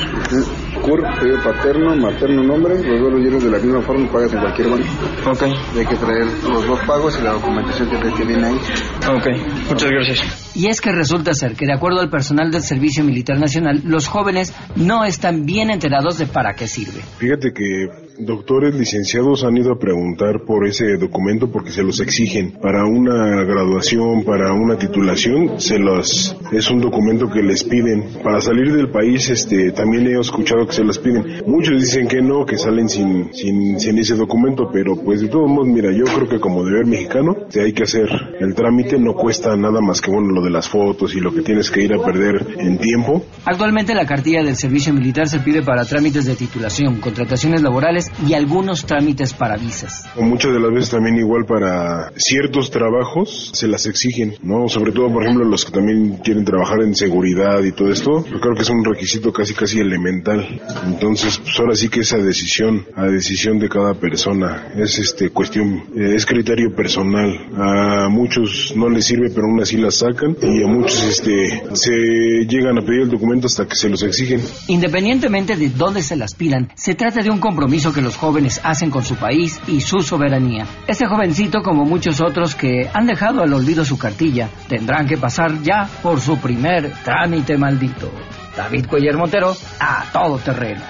[0.81, 4.39] CUR, pedido paterno, materno nombre, los dos los llenos de la misma forma, pagas en
[4.39, 4.85] cualquier banco.
[5.29, 5.43] Ok.
[5.77, 8.55] Hay que traer los dos pagos y la documentación que, que viene ahí.
[8.55, 9.27] Ok,
[9.69, 10.51] muchas gracias.
[10.55, 14.07] Y es que resulta ser que de acuerdo al personal del Servicio Militar Nacional, los
[14.07, 17.01] jóvenes no están bien enterados de para qué sirve.
[17.17, 22.53] Fíjate que doctores licenciados han ido a preguntar por ese documento porque se los exigen.
[22.61, 28.05] Para una graduación, para una titulación, se los es un documento que les piden.
[28.23, 31.43] Para salir del país, este, también he escuchado que se los piden.
[31.47, 35.49] Muchos dicen que no, que salen sin, sin, sin ese documento, pero pues de todos
[35.49, 38.07] modos, mira, yo creo que como deber mexicano, te hay que hacer
[38.39, 41.41] el trámite, no cuesta nada más que bueno lo de las fotos y lo que
[41.41, 43.23] tienes que ir a perder en tiempo.
[43.45, 48.33] Actualmente la cartilla del servicio militar se pide para trámites de titulación, contrataciones laborales y
[48.33, 50.05] algunos trámites para visas.
[50.15, 54.67] O muchas de las veces también igual para ciertos trabajos se las exigen, ¿no?
[54.69, 58.39] Sobre todo, por ejemplo, los que también quieren trabajar en seguridad y todo esto, yo
[58.39, 60.61] creo que es un requisito casi casi elemental.
[60.85, 65.83] Entonces, pues ahora sí que esa decisión, a decisión de cada persona, es este cuestión,
[65.95, 67.29] eh, es criterio personal.
[67.55, 72.45] A muchos no les sirve, pero aún así la sacan y a muchos este se
[72.47, 74.41] llegan a pedir el documento hasta que se los exigen.
[74.67, 78.89] Independientemente de dónde se las pidan, se trata de un compromiso que los jóvenes hacen
[78.89, 80.65] con su país y su soberanía.
[80.87, 85.61] Este jovencito, como muchos otros que han dejado al olvido su cartilla, tendrán que pasar
[85.61, 88.11] ya por su primer trámite maldito.
[88.55, 90.81] David Cuellar Montero, a todo terreno.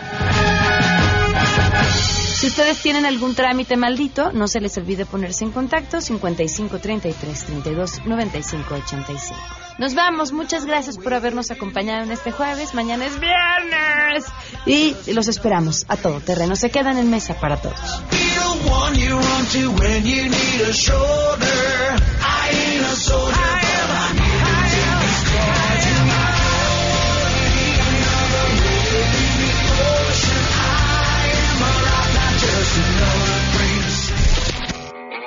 [2.43, 7.45] Si ustedes tienen algún trámite maldito, no se les olvide ponerse en contacto 55 33
[7.45, 9.39] 32 95 85.
[9.77, 12.73] Nos vamos, muchas gracias por habernos acompañado en este jueves.
[12.73, 14.25] Mañana es viernes
[14.65, 16.57] y los esperamos a todo terreno.
[16.57, 17.79] Se quedan en mesa para todos.